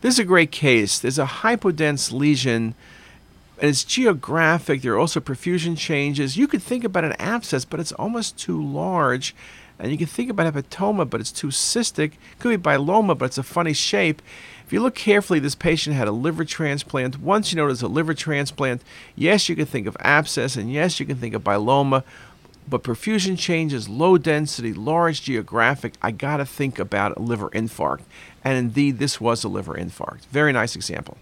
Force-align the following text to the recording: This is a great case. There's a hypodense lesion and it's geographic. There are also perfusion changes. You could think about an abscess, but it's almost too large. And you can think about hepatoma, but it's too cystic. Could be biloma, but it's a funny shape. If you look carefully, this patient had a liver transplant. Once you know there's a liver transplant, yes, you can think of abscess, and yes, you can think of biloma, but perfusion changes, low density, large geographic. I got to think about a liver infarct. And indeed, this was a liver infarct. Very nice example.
This 0.00 0.14
is 0.14 0.18
a 0.20 0.24
great 0.24 0.50
case. 0.50 0.98
There's 0.98 1.18
a 1.18 1.26
hypodense 1.26 2.12
lesion 2.12 2.74
and 3.60 3.68
it's 3.68 3.84
geographic. 3.84 4.80
There 4.80 4.94
are 4.94 4.98
also 4.98 5.20
perfusion 5.20 5.76
changes. 5.76 6.36
You 6.36 6.48
could 6.48 6.62
think 6.62 6.82
about 6.82 7.04
an 7.04 7.12
abscess, 7.18 7.66
but 7.66 7.78
it's 7.78 7.92
almost 7.92 8.38
too 8.38 8.60
large. 8.60 9.34
And 9.78 9.92
you 9.92 9.98
can 9.98 10.06
think 10.06 10.30
about 10.30 10.52
hepatoma, 10.52 11.08
but 11.08 11.20
it's 11.20 11.32
too 11.32 11.48
cystic. 11.48 12.12
Could 12.38 12.62
be 12.62 12.70
biloma, 12.70 13.16
but 13.16 13.26
it's 13.26 13.38
a 13.38 13.42
funny 13.42 13.74
shape. 13.74 14.22
If 14.66 14.72
you 14.72 14.80
look 14.80 14.94
carefully, 14.94 15.40
this 15.40 15.54
patient 15.54 15.96
had 15.96 16.08
a 16.08 16.12
liver 16.12 16.44
transplant. 16.44 17.20
Once 17.20 17.52
you 17.52 17.56
know 17.56 17.66
there's 17.66 17.82
a 17.82 17.88
liver 17.88 18.14
transplant, 18.14 18.82
yes, 19.14 19.48
you 19.48 19.56
can 19.56 19.66
think 19.66 19.86
of 19.86 19.96
abscess, 20.00 20.56
and 20.56 20.72
yes, 20.72 21.00
you 21.00 21.06
can 21.06 21.16
think 21.16 21.34
of 21.34 21.44
biloma, 21.44 22.02
but 22.70 22.84
perfusion 22.84 23.36
changes, 23.36 23.88
low 23.88 24.16
density, 24.16 24.72
large 24.72 25.22
geographic. 25.22 25.94
I 26.00 26.12
got 26.12 26.38
to 26.38 26.46
think 26.46 26.78
about 26.78 27.16
a 27.16 27.20
liver 27.20 27.50
infarct. 27.50 28.02
And 28.44 28.56
indeed, 28.56 28.98
this 28.98 29.20
was 29.20 29.44
a 29.44 29.48
liver 29.48 29.74
infarct. 29.74 30.26
Very 30.26 30.52
nice 30.52 30.76
example. 30.76 31.18